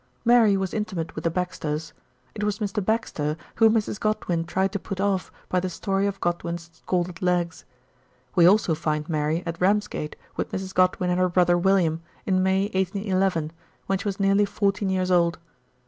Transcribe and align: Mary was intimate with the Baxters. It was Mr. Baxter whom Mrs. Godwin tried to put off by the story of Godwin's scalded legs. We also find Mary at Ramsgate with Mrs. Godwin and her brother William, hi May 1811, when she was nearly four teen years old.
Mary 0.25 0.57
was 0.57 0.73
intimate 0.73 1.13
with 1.13 1.23
the 1.23 1.29
Baxters. 1.29 1.93
It 2.33 2.43
was 2.43 2.57
Mr. 2.57 2.83
Baxter 2.83 3.37
whom 3.57 3.73
Mrs. 3.75 3.99
Godwin 3.99 4.45
tried 4.45 4.71
to 4.71 4.79
put 4.79 4.99
off 4.99 5.31
by 5.47 5.59
the 5.59 5.69
story 5.69 6.07
of 6.07 6.19
Godwin's 6.19 6.71
scalded 6.73 7.21
legs. 7.21 7.65
We 8.33 8.47
also 8.47 8.73
find 8.73 9.07
Mary 9.07 9.43
at 9.45 9.61
Ramsgate 9.61 10.15
with 10.37 10.51
Mrs. 10.51 10.73
Godwin 10.73 11.11
and 11.11 11.19
her 11.19 11.29
brother 11.29 11.55
William, 11.55 12.01
hi 12.25 12.31
May 12.31 12.63
1811, 12.73 13.51
when 13.85 13.99
she 13.99 14.07
was 14.07 14.19
nearly 14.19 14.45
four 14.45 14.71
teen 14.71 14.89
years 14.89 15.11
old. 15.11 15.37